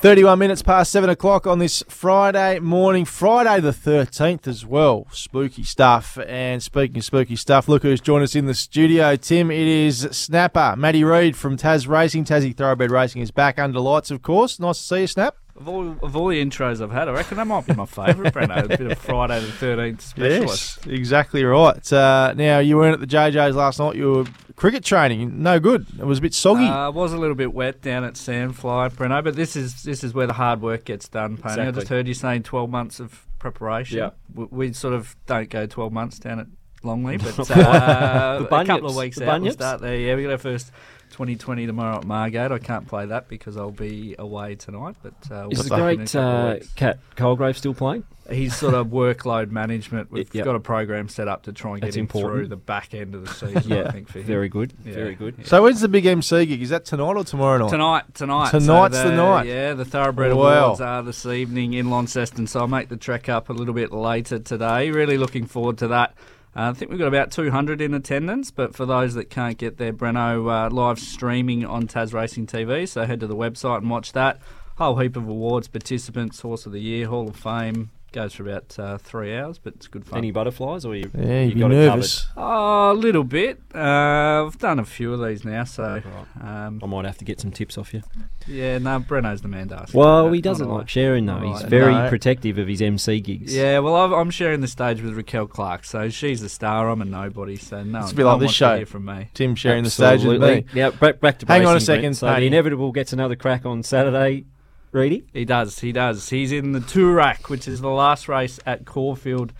31 0.00 0.38
minutes 0.38 0.62
past 0.62 0.90
7 0.92 1.10
o'clock 1.10 1.46
on 1.46 1.58
this 1.58 1.84
Friday 1.86 2.58
morning, 2.58 3.04
Friday 3.04 3.60
the 3.60 3.70
13th 3.70 4.46
as 4.46 4.64
well. 4.64 5.06
Spooky 5.12 5.62
stuff. 5.62 6.16
And 6.26 6.62
speaking 6.62 6.96
of 6.96 7.04
spooky 7.04 7.36
stuff, 7.36 7.68
look 7.68 7.82
who's 7.82 8.00
joined 8.00 8.24
us 8.24 8.34
in 8.34 8.46
the 8.46 8.54
studio, 8.54 9.14
Tim. 9.16 9.50
It 9.50 9.68
is 9.68 10.08
Snapper, 10.10 10.74
Matty 10.78 11.04
Reid 11.04 11.36
from 11.36 11.58
Tasracing. 11.58 12.24
Tassie 12.24 12.56
Thoroughbred 12.56 12.90
Racing 12.90 13.20
is 13.20 13.30
back 13.30 13.58
under 13.58 13.78
lights, 13.78 14.10
of 14.10 14.22
course. 14.22 14.58
Nice 14.58 14.78
to 14.78 14.84
see 14.84 15.00
you, 15.02 15.06
Snap. 15.06 15.36
Of 15.54 15.68
all, 15.68 15.94
of 16.02 16.16
all 16.16 16.28
the 16.28 16.42
intros 16.42 16.80
I've 16.80 16.92
had, 16.92 17.06
I 17.06 17.12
reckon 17.12 17.36
that 17.36 17.46
might 17.46 17.66
be 17.66 17.74
my 17.74 17.84
favourite, 17.84 18.32
Breno. 18.32 18.64
A 18.64 18.68
bit 18.68 18.80
of 18.80 18.96
Friday 18.96 19.40
the 19.40 19.48
13th 19.48 20.00
specialist. 20.00 20.78
Yes, 20.86 20.94
exactly 20.98 21.44
right. 21.44 21.92
Uh, 21.92 22.32
now, 22.34 22.60
you 22.60 22.78
weren't 22.78 22.94
at 22.94 23.00
the 23.00 23.06
JJ's 23.06 23.54
last 23.54 23.78
night. 23.78 23.96
You 23.96 24.10
were 24.10 24.24
cricket 24.60 24.84
training. 24.84 25.42
No 25.42 25.58
good. 25.58 25.86
It 25.98 26.04
was 26.04 26.18
a 26.18 26.20
bit 26.20 26.34
soggy. 26.34 26.66
Uh, 26.66 26.90
was 26.90 27.14
a 27.14 27.16
little 27.16 27.34
bit 27.34 27.54
wet 27.54 27.80
down 27.80 28.04
at 28.04 28.14
Sandfly, 28.14 28.92
Breno, 28.92 29.24
but 29.24 29.34
this 29.34 29.56
is 29.56 29.82
this 29.82 30.04
is 30.04 30.12
where 30.12 30.26
the 30.26 30.34
hard 30.34 30.60
work 30.60 30.84
gets 30.84 31.08
done, 31.08 31.38
Painey. 31.38 31.68
I 31.68 31.70
just 31.70 31.88
heard 31.88 32.06
you 32.06 32.12
saying 32.12 32.42
12 32.42 32.68
months 32.68 33.00
of 33.00 33.26
preparation. 33.38 33.98
Yeah. 33.98 34.10
We, 34.34 34.44
we 34.50 34.72
sort 34.74 34.92
of 34.92 35.16
don't 35.24 35.48
go 35.48 35.66
12 35.66 35.92
months 35.92 36.18
down 36.18 36.40
at 36.40 36.46
Longley, 36.82 37.16
but 37.16 37.50
uh, 37.50 38.46
a 38.50 38.64
couple 38.66 38.90
of 38.90 38.96
weeks 38.96 39.16
The 39.16 39.30
out, 39.30 39.40
we'll 39.40 39.52
start 39.52 39.80
there. 39.80 39.96
Yeah, 39.96 40.14
we 40.14 40.24
got 40.24 40.32
our 40.32 40.38
first 40.38 40.70
2020 41.10 41.66
tomorrow 41.66 41.98
at 41.98 42.04
Margate. 42.04 42.50
I 42.52 42.58
can't 42.58 42.86
play 42.88 43.06
that 43.06 43.28
because 43.28 43.56
I'll 43.56 43.70
be 43.70 44.14
away 44.18 44.54
tonight, 44.54 44.96
but 45.02 45.12
uh, 45.30 45.46
we'll 45.48 45.52
Is 45.52 45.68
the 45.68 45.74
a 45.74 45.78
great 45.78 46.06
couple 46.10 46.20
uh. 46.20 46.58
Cat 46.76 46.98
Colgrave 47.16 47.56
still 47.56 47.74
playing? 47.74 48.04
He's 48.30 48.54
sort 48.54 48.74
of 48.74 48.86
workload 48.88 49.50
management. 49.50 50.12
We've 50.12 50.32
Yep. 50.32 50.44
got 50.44 50.54
a 50.54 50.60
program 50.60 51.08
set 51.08 51.26
up 51.26 51.42
to 51.44 51.52
try 51.52 51.72
and 51.72 51.82
That's 51.82 51.96
get 51.96 51.98
him 51.98 52.04
important. 52.04 52.32
through 52.34 52.46
the 52.48 52.56
back 52.56 52.94
end 52.94 53.16
of 53.16 53.26
the 53.26 53.34
season. 53.34 53.72
I 53.72 53.76
Yeah, 53.82 53.90
think 53.90 54.08
for 54.08 54.20
him. 54.20 54.24
very 54.24 54.48
good. 54.48 54.72
Yeah. 54.84 54.94
Very 54.94 55.14
good. 55.16 55.34
Yeah. 55.38 55.44
so, 55.46 55.62
when's 55.64 55.80
the 55.80 55.88
big 55.88 56.06
MC 56.06 56.46
gig? 56.46 56.62
Is 56.62 56.68
that 56.68 56.84
tonight 56.84 57.16
or 57.16 57.24
tomorrow 57.24 57.58
night? 57.58 57.70
Tonight, 57.70 58.14
tonight. 58.14 58.50
Tonight's 58.50 58.96
So 58.96 59.08
the 59.08 59.16
night. 59.16 59.46
Yeah, 59.46 59.74
the 59.74 59.84
Thoroughbred 59.84 60.32
Wow. 60.34 60.64
Awards 60.66 60.80
are 60.80 61.02
this 61.02 61.26
evening 61.26 61.72
in 61.72 61.90
Launceston, 61.90 62.46
so 62.46 62.60
I'll 62.60 62.68
make 62.68 62.88
the 62.88 62.96
trek 62.96 63.28
up 63.28 63.48
a 63.48 63.52
little 63.52 63.74
bit 63.74 63.90
later 63.92 64.38
today. 64.38 64.92
Really 64.92 65.18
looking 65.18 65.46
forward 65.46 65.78
to 65.78 65.88
that. 65.88 66.14
Uh, 66.54 66.70
I 66.70 66.72
think 66.72 66.90
we've 66.90 66.98
got 66.98 67.08
about 67.08 67.30
200 67.30 67.80
in 67.80 67.94
attendance, 67.94 68.50
but 68.50 68.74
for 68.74 68.84
those 68.84 69.14
that 69.14 69.30
can't 69.30 69.56
get 69.56 69.76
there, 69.76 69.92
Breno 69.92 70.66
uh, 70.66 70.68
live 70.68 70.98
streaming 70.98 71.64
on 71.64 71.86
Tasracing 71.86 72.46
TV, 72.46 72.88
so 72.88 73.04
head 73.04 73.20
to 73.20 73.28
the 73.28 73.36
website 73.36 73.78
and 73.78 73.90
watch 73.90 74.12
that. 74.12 74.40
Whole 74.76 74.98
heap 74.98 75.16
of 75.16 75.28
awards, 75.28 75.68
participants, 75.68 76.40
Horse 76.40 76.66
of 76.66 76.72
the 76.72 76.80
Year, 76.80 77.06
Hall 77.06 77.28
of 77.28 77.36
Fame. 77.36 77.90
Goes 78.12 78.34
for 78.34 78.42
about 78.42 78.76
uh, 78.76 78.98
three 78.98 79.36
hours, 79.36 79.58
but 79.58 79.74
it's 79.76 79.86
good 79.86 80.04
fun. 80.04 80.18
Any 80.18 80.32
butterflies 80.32 80.84
or 80.84 80.96
you? 80.96 81.08
Yeah, 81.16 81.42
you'd 81.42 81.54
you 81.54 81.60
got 81.60 81.70
nervous. 81.70 82.26
Oh, 82.36 82.90
a 82.90 82.94
little 82.94 83.22
bit. 83.22 83.60
Uh, 83.72 84.46
I've 84.46 84.58
done 84.58 84.80
a 84.80 84.84
few 84.84 85.12
of 85.14 85.24
these 85.24 85.44
now, 85.44 85.62
so 85.62 85.94
it 85.94 86.02
covered? 86.02 86.26
um, 86.48 86.80
I 86.82 86.86
might 86.86 87.04
have 87.04 87.18
to 87.18 87.24
get 87.24 87.38
some 87.40 87.52
tips 87.52 87.78
off 87.78 87.94
you. 87.94 88.02
yeah. 88.48 88.78
No, 88.78 88.98
Breno's 88.98 89.42
the 89.42 89.48
man 89.48 89.68
to 89.68 89.76
ask. 89.80 89.94
Well, 89.94 90.22
about 90.26 90.32
he 90.32 90.40
doesn't 90.40 90.68
like 90.68 90.88
sharing 90.88 91.24
though. 91.26 91.38
He's 91.38 91.62
I. 91.62 91.68
very 91.68 91.94
No. 91.94 92.08
protective 92.08 92.58
of 92.58 92.66
his 92.66 92.82
MC 92.82 93.20
gigs. 93.20 93.54
Yeah, 93.54 93.78
well, 93.78 93.94
I've, 93.94 94.10
I'm 94.12 94.30
sharing 94.30 94.60
the 94.60 94.66
stage 94.68 95.00
with 95.02 95.14
Raquel 95.14 95.46
Clark, 95.46 95.84
so 95.84 96.08
she's 96.08 96.40
the 96.40 96.48
star. 96.48 96.90
I'm 96.90 97.00
a 97.02 97.04
nobody, 97.04 97.54
so 97.56 97.84
no. 97.84 98.00
It's 98.00 98.10
a 98.10 98.14
bit 98.16 98.24
like 98.24 98.40
this 98.40 98.50
show. 98.52 98.84
from 98.86 99.04
me. 99.04 99.28
Tim 99.34 99.54
sharing 99.54 99.84
the 99.84 99.90
stage 99.90 100.24
with 100.24 100.42
me. 100.42 100.64
Yeah, 100.74 100.90
back, 100.90 101.20
back 101.20 101.38
to 101.38 101.46
Hang 101.46 101.64
on 101.64 101.76
a 101.76 101.80
second, 101.80 102.02
Brent. 102.02 102.16
So 102.16 102.26
Paddy. 102.26 102.40
the 102.42 102.46
inevitable 102.48 102.90
gets 102.90 103.12
another 103.12 103.36
crack 103.36 103.64
on 103.64 103.84
Saturday. 103.84 104.46
Reedy? 104.92 105.24
He 105.32 105.44
does, 105.44 105.78
he 105.78 105.92
does. 105.92 106.30
He's 106.30 106.50
in 106.50 106.72
the 106.72 106.80
Toorak, 106.80 107.48
which 107.48 107.68
is 107.68 107.80
the 107.80 107.88
last 107.88 108.28
race 108.28 108.58
at 108.66 108.84
Caulfield 108.84 109.52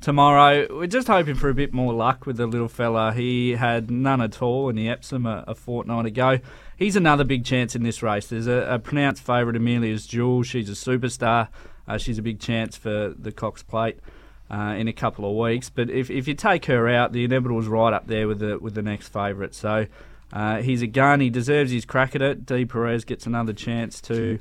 tomorrow. 0.00 0.68
We're 0.70 0.86
just 0.86 1.08
hoping 1.08 1.34
for 1.34 1.48
a 1.48 1.54
bit 1.54 1.72
more 1.72 1.92
luck 1.92 2.26
with 2.26 2.36
the 2.36 2.46
little 2.46 2.68
fella. 2.68 3.12
He 3.12 3.52
had 3.52 3.90
none 3.90 4.20
at 4.20 4.40
all 4.40 4.68
in 4.68 4.76
the 4.76 4.88
Epsom 4.88 5.26
a, 5.26 5.44
a 5.48 5.54
fortnight 5.56 6.06
ago. 6.06 6.38
He's 6.76 6.94
another 6.94 7.24
big 7.24 7.44
chance 7.44 7.74
in 7.74 7.82
this 7.82 8.04
race. 8.04 8.28
There's 8.28 8.46
a, 8.46 8.74
a 8.74 8.78
pronounced 8.78 9.22
favourite, 9.22 9.56
Amelia's 9.56 10.06
Jewel. 10.06 10.44
She's 10.44 10.68
a 10.68 10.72
superstar. 10.72 11.48
Uh, 11.88 11.98
she's 11.98 12.18
a 12.18 12.22
big 12.22 12.38
chance 12.38 12.76
for 12.76 13.14
the 13.18 13.32
Cox 13.32 13.62
Plate. 13.62 13.98
Uh, 14.50 14.74
in 14.78 14.88
a 14.88 14.94
couple 14.94 15.30
of 15.30 15.36
weeks, 15.36 15.68
but 15.68 15.90
if, 15.90 16.08
if 16.08 16.26
you 16.26 16.32
take 16.32 16.64
her 16.64 16.88
out, 16.88 17.12
the 17.12 17.22
inevitable's 17.22 17.66
right 17.66 17.92
up 17.92 18.06
there 18.06 18.26
with 18.26 18.38
the 18.38 18.58
with 18.58 18.72
the 18.72 18.80
next 18.80 19.08
favourite. 19.08 19.54
So 19.54 19.84
uh, 20.32 20.62
he's 20.62 20.80
a 20.80 20.86
gun. 20.86 21.20
He 21.20 21.28
deserves 21.28 21.70
his 21.70 21.84
crack 21.84 22.14
at 22.14 22.22
it. 22.22 22.46
D 22.46 22.64
Perez 22.64 23.04
gets 23.04 23.26
another 23.26 23.52
chance 23.52 24.00
to 24.00 24.38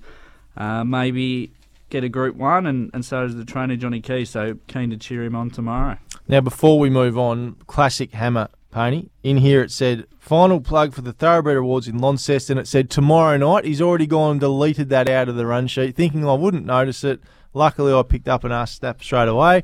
uh, 0.57 0.84
maybe 0.84 1.51
get 1.90 2.03
a 2.03 2.09
Group 2.09 2.35
One, 2.35 2.66
and, 2.66 2.91
and 2.94 3.06
so 3.06 3.23
does 3.23 3.35
the 3.35 3.45
trainer 3.45 3.75
Johnny 3.75 4.01
Key. 4.01 4.25
So 4.25 4.57
keen 4.68 4.90
to 4.90 4.97
cheer 4.97 5.23
him 5.23 5.35
on 5.35 5.50
tomorrow. 5.50 5.97
Now, 6.28 6.41
before 6.41 6.79
we 6.79 6.90
move 6.90 7.18
on, 7.18 7.56
classic 7.68 8.12
hammer, 8.12 8.50
Painey. 8.73 9.09
In 9.23 9.38
here 9.38 9.62
it 9.62 9.72
said, 9.72 10.06
final 10.19 10.59
plug 10.59 10.94
for 10.94 11.01
the 11.01 11.13
Thoroughbred 11.13 11.57
Awards 11.57 11.88
in 11.88 11.97
Launceston. 12.00 12.57
It 12.57 12.67
said 12.67 12.90
tomorrow 12.90 13.38
night. 13.38 13.66
He's 13.66 13.81
already 13.81 14.07
gone 14.07 14.31
and 14.31 14.40
deleted 14.40 14.90
that 14.90 15.09
out 15.09 15.29
of 15.29 15.35
the 15.35 15.46
run 15.46 15.67
sheet, 15.67 15.96
thinking 15.96 16.28
I 16.28 16.34
wouldn't 16.34 16.66
notice 16.66 17.03
it. 17.03 17.22
Luckily, 17.53 17.94
I 17.94 18.03
picked 18.03 18.28
up 18.28 18.44
and 18.44 18.53
asked 18.53 18.78
Snap 18.78 19.01
straight 19.01 19.29
away. 19.29 19.63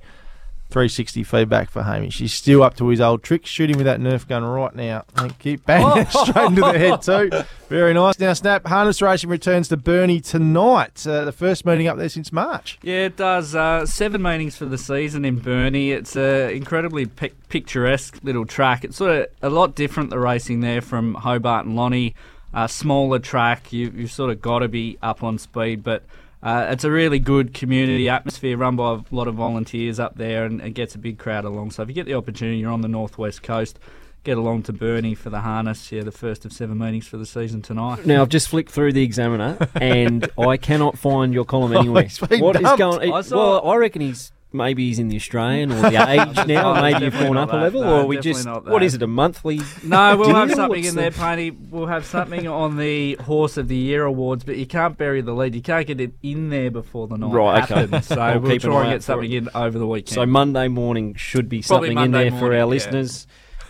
360 0.74 1.24
feedback 1.24 1.70
for 1.70 1.84
Hamish. 1.84 2.18
He's 2.18 2.34
still 2.34 2.64
up 2.64 2.76
to 2.78 2.88
his 2.88 3.00
old 3.00 3.22
tricks. 3.22 3.48
Shoot 3.48 3.70
him 3.70 3.78
with 3.78 3.86
that 3.86 4.00
Nerf 4.00 4.28
gun 4.28 4.44
right 4.44 4.74
now. 4.76 5.06
Thank 5.10 5.46
you. 5.46 5.60
Bang, 5.60 6.04
straight 6.08 6.46
into 6.48 6.62
the 6.62 6.80
head 6.80 7.02
too. 7.04 7.30
Very 7.70 7.94
nice. 7.94 8.18
Now, 8.18 8.34
Snap, 8.34 8.66
harness 8.66 9.00
racing 9.00 9.30
returns 9.30 9.68
to 9.68 9.78
Burnie 9.78 10.20
tonight. 10.20 11.06
Uh, 11.06 11.26
the 11.26 11.32
first 11.32 11.64
meeting 11.68 11.88
up 11.88 11.98
there 11.98 12.10
since 12.10 12.34
March. 12.34 12.80
Yeah, 12.82 13.06
it 13.06 13.18
does. 13.18 13.54
Uh, 13.54 13.86
seven 13.86 14.24
meetings 14.24 14.56
for 14.58 14.66
the 14.66 14.80
season 14.80 15.26
in 15.26 15.38
Burnie. 15.38 15.92
It's 15.92 16.16
an 16.16 16.50
incredibly 16.50 17.06
pic- 17.06 17.50
picturesque 17.50 18.18
little 18.24 18.46
track. 18.46 18.84
It's 18.84 18.98
sort 18.98 19.12
of 19.12 19.28
a 19.44 19.52
lot 19.52 19.76
different, 19.76 20.10
the 20.10 20.18
racing 20.18 20.62
there 20.62 20.82
from 20.82 21.14
Hobart 21.14 21.68
and 21.68 21.76
Lonnie. 21.76 22.16
Uh, 22.52 22.66
smaller 22.66 23.20
track. 23.20 23.72
You, 23.72 23.92
you've 23.96 24.12
sort 24.12 24.32
of 24.32 24.42
got 24.42 24.60
to 24.60 24.68
be 24.68 24.98
up 25.04 25.22
on 25.24 25.38
speed, 25.38 25.84
but 25.84 26.04
uh, 26.44 26.68
it's 26.70 26.84
a 26.84 26.92
really 26.92 27.20
good 27.20 27.54
community 27.54 28.10
atmosphere 28.10 28.58
run 28.58 28.76
by 28.76 28.94
a 28.96 29.00
lot 29.16 29.28
of 29.28 29.36
volunteers 29.36 30.00
up 30.00 30.16
there 30.18 30.46
and 30.46 30.62
it 30.62 30.72
gets 30.76 30.94
a 30.94 30.98
big 31.00 31.18
crowd 31.18 31.46
along. 31.46 31.72
So 31.72 31.82
if 31.84 31.88
you 31.90 31.96
get 31.96 32.06
the 32.06 32.14
opportunity, 32.16 32.58
you're 32.58 32.72
on 32.72 32.82
the 32.82 32.88
northwest 32.90 33.42
coast, 33.44 33.80
get 34.26 34.38
along 34.38 34.64
to 34.64 34.74
Burnie 34.74 35.16
for 35.16 35.30
the 35.30 35.40
harness. 35.42 35.92
Yeah, 35.92 36.04
the 36.04 36.12
first 36.12 36.46
of 36.46 36.52
seven 36.54 36.78
meetings 36.78 37.08
for 37.08 37.18
the 37.18 37.26
season 37.26 37.62
tonight. 37.62 38.06
Now 38.06 38.22
I've 38.22 38.30
just 38.30 38.50
flicked 38.50 38.72
through 38.72 38.94
the 38.94 39.04
Examiner 39.04 39.58
and 39.76 40.30
I 40.38 40.58
cannot 40.58 40.98
find 40.98 41.34
your 41.34 41.46
column 41.46 41.74
anywhere. 41.78 42.04
he's 42.04 42.20
been 42.20 42.42
What 42.42 42.58
is 42.58 42.62
dumped. 42.62 42.78
going? 42.80 43.14
I 43.14 43.22
saw- 43.22 43.38
well, 43.62 43.68
I 43.72 43.76
reckon 43.78 44.02
he's 44.02 44.32
maybe 44.54 44.88
he's 44.88 45.00
in 45.00 45.08
the 45.08 45.16
Australian 45.16 45.72
or 45.72 45.82
the 45.82 45.88
Age 46.10 46.48
now. 46.48 46.82
Maybe 46.82 47.06
you've 47.06 47.14
gone 47.14 47.38
up 47.38 47.50
a 47.50 47.54
that. 47.54 47.62
level, 47.64 47.82
No, 47.82 48.02
or 48.02 48.06
we 48.06 48.18
just 48.20 48.48
what 48.48 48.84
is 48.84 48.94
it? 48.94 49.02
A 49.02 49.08
monthly? 49.08 49.60
No, 49.84 50.16
we'll 50.18 50.36
have 50.36 50.52
something 50.52 50.84
What's 50.84 50.90
in 50.90 50.96
there, 50.96 51.12
Painey. 51.12 51.56
We'll 51.70 51.88
have 51.88 52.06
something 52.06 52.48
on 52.48 52.78
the 52.78 53.16
Horse 53.16 53.58
of 53.58 53.68
the 53.68 53.76
Year 53.76 54.06
awards, 54.06 54.44
but 54.44 54.58
you 54.58 54.66
can't 54.66 54.98
bury 54.98 55.22
the 55.22 55.34
lead. 55.34 55.56
You 55.56 55.62
can't 55.62 55.86
get 55.88 56.00
it 56.00 56.14
in 56.22 56.50
there 56.50 56.72
before 56.72 57.08
the 57.08 57.18
night 57.18 57.32
Right, 57.32 57.72
okay. 57.72 58.02
So 58.02 58.20
I'll 58.20 58.40
we'll 58.40 58.52
an 58.52 58.60
try 58.60 58.82
and 58.84 58.92
get 58.92 59.04
something 59.04 59.32
in 59.32 59.50
over 59.56 59.78
the 59.78 59.88
weekend. 59.88 60.16
So 60.16 60.26
Monday 60.26 60.68
morning 60.68 61.16
should 61.16 61.50
be 61.50 61.62
Probably 61.62 61.90
something 61.90 61.92
in 62.06 62.12
Monday 62.12 62.30
there 62.30 62.32
for 62.32 62.46
morning, 62.46 62.60
our 62.62 62.68
yeah. 62.68 62.68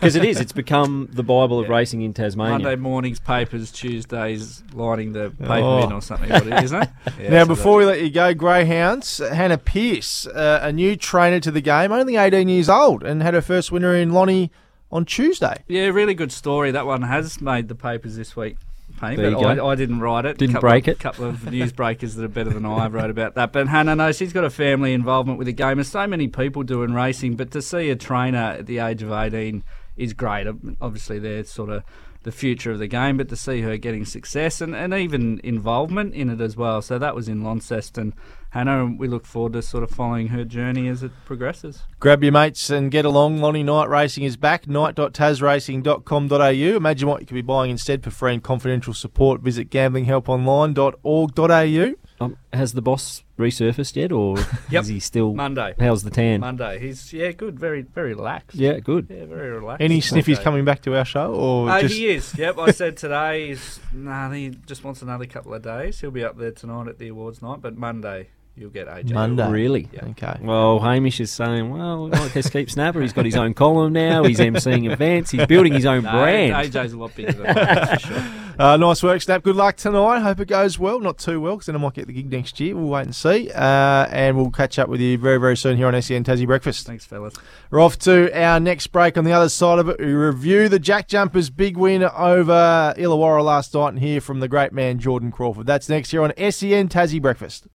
Listeners 0.04 0.12
because 0.12 0.16
it 0.16 0.24
is. 0.28 0.40
It's 0.40 0.52
become 0.52 1.08
the 1.12 1.22
Bible 1.22 1.58
of 1.58 1.66
Yeah. 1.66 1.72
racing 1.76 2.02
in 2.02 2.12
Tasmania. 2.14 2.52
Monday 2.58 2.76
mornings, 2.76 3.20
papers, 3.20 3.72
Tuesdays, 3.72 4.62
lining 4.72 5.12
the 5.12 5.30
paper 5.30 5.52
Oh. 5.54 5.80
bin 5.82 5.92
or 5.92 6.02
something, 6.02 6.28
what 6.30 6.46
it 6.46 6.52
is, 6.54 6.64
isn't 6.64 6.82
it? 6.82 6.88
Yeah, 7.20 7.30
now, 7.30 7.42
so 7.44 7.48
before 7.48 7.76
we 7.78 7.84
let 7.84 8.02
you 8.02 8.10
go, 8.10 8.34
Greyhounds, 8.34 9.18
Hannah 9.18 9.58
Pierce, 9.58 10.26
uh, 10.26 10.60
a 10.62 10.72
new 10.72 10.96
trainer 10.96 11.40
to 11.40 11.50
the 11.50 11.60
game, 11.60 11.92
only 11.92 12.16
18 12.16 12.48
years 12.48 12.68
old, 12.68 13.02
and 13.02 13.22
had 13.22 13.34
her 13.34 13.42
first 13.42 13.72
winner 13.72 13.94
in 13.94 14.12
Lonnie 14.12 14.50
on 14.92 15.04
Tuesday. 15.04 15.64
Yeah, 15.68 15.86
really 15.86 16.14
good 16.14 16.30
story. 16.32 16.70
That 16.70 16.86
one 16.86 17.02
has 17.02 17.40
made 17.40 17.68
the 17.68 17.74
papers 17.74 18.16
this 18.16 18.36
week. 18.36 18.56
Payne, 19.00 19.16
There 19.16 19.32
but 19.32 19.40
you 19.40 19.46
I, 19.48 19.54
go. 19.56 19.68
I 19.70 19.74
didn't 19.74 19.98
write 19.98 20.24
it. 20.24 20.38
Didn't 20.38 20.52
couple 20.54 20.68
break 20.68 20.86
of, 20.86 20.92
it. 20.92 20.98
couple 21.00 21.24
of 21.24 21.38
newsbreakers 21.40 22.14
that 22.14 22.24
are 22.24 22.28
better 22.28 22.50
than 22.50 22.64
I 22.64 22.82
have 22.84 22.94
wrote 22.94 23.10
about 23.10 23.34
that. 23.34 23.52
But 23.52 23.66
Hannah, 23.66 23.96
no, 23.96 24.12
she's 24.12 24.32
got 24.32 24.44
a 24.44 24.50
family 24.50 24.92
involvement 24.92 25.36
with 25.36 25.46
the 25.48 25.52
game. 25.52 25.80
as 25.80 25.88
so 25.88 26.06
many 26.06 26.28
people 26.28 26.62
do 26.62 26.84
in 26.84 26.94
racing, 26.94 27.34
but 27.34 27.50
to 27.50 27.60
see 27.60 27.90
a 27.90 27.96
trainer 27.96 28.38
at 28.58 28.66
the 28.66 28.78
age 28.78 29.02
of 29.02 29.10
18 29.10 29.64
is 29.96 30.12
great. 30.12 30.46
Obviously, 30.80 31.18
they're 31.18 31.44
sort 31.44 31.70
of 31.70 31.84
the 32.24 32.32
future 32.32 32.72
of 32.72 32.78
the 32.78 32.86
game, 32.86 33.18
but 33.18 33.28
to 33.28 33.36
see 33.36 33.60
her 33.60 33.76
getting 33.76 34.04
success 34.04 34.60
and, 34.60 34.74
and 34.74 34.92
even 34.92 35.40
involvement 35.44 36.12
in 36.14 36.28
it 36.30 36.40
as 36.40 36.56
well. 36.56 36.82
So 36.82 36.98
that 36.98 37.14
was 37.14 37.28
in 37.28 37.44
Launceston. 37.44 38.14
Hannah, 38.50 38.86
we 38.86 39.06
look 39.08 39.26
forward 39.26 39.52
to 39.54 39.62
sort 39.62 39.84
of 39.84 39.90
following 39.90 40.28
her 40.28 40.44
journey 40.44 40.88
as 40.88 41.02
it 41.02 41.12
progresses. 41.24 41.84
Grab 42.00 42.22
your 42.22 42.32
mates 42.32 42.68
and 42.70 42.90
get 42.90 43.04
along. 43.04 43.38
Lonnie 43.38 43.62
Night 43.62 43.88
Racing 43.88 44.24
is 44.24 44.36
back. 44.36 44.66
night.tasracing.com.au. 44.66 46.76
Imagine 46.76 47.08
what 47.08 47.20
you 47.20 47.26
could 47.26 47.34
be 47.34 47.42
buying 47.42 47.70
instead 47.70 48.02
for 48.02 48.10
free 48.10 48.34
and 48.34 48.42
confidential 48.42 48.94
support. 48.94 49.42
Visit 49.42 49.70
gamblinghelponline.org.au. 49.70 51.94
Um, 52.24 52.36
has 52.52 52.72
the 52.72 52.82
boss 52.82 53.22
resurfaced 53.38 53.96
yet, 53.96 54.12
or 54.12 54.36
Yep. 54.70 54.82
is 54.82 54.88
he 54.88 55.00
still? 55.00 55.34
Monday. 55.34 55.74
How's 55.78 56.02
the 56.02 56.10
tan? 56.10 56.40
Monday. 56.40 56.78
He's, 56.78 57.12
yeah, 57.12 57.32
good. 57.32 57.58
Very, 57.58 57.82
very 57.82 58.14
relaxed. 58.14 58.56
Yeah, 58.56 58.78
good. 58.78 59.08
Yeah, 59.10 59.26
very 59.26 59.50
relaxed. 59.50 59.82
Any 59.82 60.00
sniffies 60.00 60.34
Okay. 60.36 60.44
coming 60.44 60.64
back 60.64 60.82
to 60.82 60.96
our 60.96 61.04
show? 61.04 61.34
or 61.34 61.68
Uh, 61.70 61.80
just 61.82 61.94
he 61.94 62.06
is. 62.08 62.36
Yep, 62.38 62.58
I 62.58 62.70
said 62.70 62.96
today. 62.96 63.48
He's 63.48 63.80
nah. 63.92 64.30
He 64.30 64.50
just 64.66 64.84
wants 64.84 65.02
another 65.02 65.26
couple 65.26 65.52
of 65.54 65.62
days. 65.62 66.00
He'll 66.00 66.10
be 66.10 66.24
up 66.24 66.38
there 66.38 66.52
tonight 66.52 66.88
at 66.88 66.98
the 66.98 67.08
awards 67.08 67.42
night, 67.42 67.60
but 67.60 67.76
Monday 67.76 68.28
you'll 68.56 68.70
get 68.70 68.86
AJ. 68.88 69.12
Monday? 69.12 69.50
Really? 69.50 69.88
Yeah. 69.92 70.04
Okay. 70.10 70.38
Well, 70.40 70.80
Hamish 70.80 71.20
is 71.20 71.30
saying, 71.32 71.70
well, 71.70 72.04
we 72.04 72.10
might 72.10 72.32
just 72.32 72.52
keep 72.52 72.70
Snapper. 72.70 73.00
He's 73.00 73.12
got 73.12 73.24
his 73.24 73.36
own 73.36 73.54
column 73.54 73.92
now. 73.92 74.24
He's 74.24 74.38
emceeing 74.38 74.90
events. 74.90 75.30
He's 75.30 75.46
building 75.46 75.72
his 75.72 75.86
own 75.86 76.04
No, 76.04 76.10
brand. 76.12 76.52
AJ's 76.72 76.92
a 76.92 76.98
lot 76.98 77.14
bigger 77.14 77.32
than 77.32 77.54
that, 77.54 78.00
for 78.00 78.06
sure. 78.08 78.24
Uh, 78.56 78.76
nice 78.76 79.02
work, 79.02 79.20
Snap. 79.20 79.42
Good 79.42 79.56
luck 79.56 79.74
tonight. 79.74 80.20
Hope 80.20 80.38
it 80.38 80.46
goes 80.46 80.78
well. 80.78 81.00
Not 81.00 81.18
too 81.18 81.40
well, 81.40 81.56
because 81.56 81.66
then 81.66 81.74
I 81.74 81.78
might 81.80 81.94
get 81.94 82.06
the 82.06 82.12
gig 82.12 82.30
next 82.30 82.60
year. 82.60 82.76
We'll 82.76 82.86
wait 82.86 83.02
and 83.02 83.12
see. 83.12 83.50
Uh, 83.50 84.06
and 84.10 84.36
we'll 84.36 84.50
catch 84.50 84.78
up 84.78 84.88
with 84.88 85.00
you 85.00 85.18
very, 85.18 85.38
very 85.38 85.56
soon 85.56 85.76
here 85.76 85.88
on 85.88 86.00
SEN 86.00 86.22
Tassie 86.22 86.46
Breakfast. 86.46 86.86
Thanks, 86.86 87.04
fellas. 87.04 87.34
We're 87.72 87.80
off 87.80 87.98
to 88.00 88.30
our 88.32 88.60
next 88.60 88.86
break. 88.88 89.18
On 89.18 89.24
the 89.24 89.32
other 89.32 89.48
side 89.48 89.80
of 89.80 89.88
it, 89.88 89.98
we 89.98 90.12
review 90.12 90.68
the 90.68 90.78
Jack 90.78 91.08
Jumpers' 91.08 91.50
big 91.50 91.76
win 91.76 92.04
over 92.04 92.94
Illawarra 92.96 93.42
last 93.42 93.74
night 93.74 93.88
and 93.88 93.98
hear 93.98 94.20
from 94.20 94.38
the 94.38 94.46
great 94.46 94.72
man 94.72 95.00
Jordan 95.00 95.32
Crawford. 95.32 95.66
That's 95.66 95.88
next 95.88 96.12
here 96.12 96.22
on 96.22 96.32
SEN 96.36 96.88
Tassie 96.88 97.20
Breakfast. 97.20 97.62